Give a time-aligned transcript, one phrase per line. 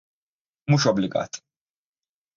[0.71, 1.43] Mhux obbligat.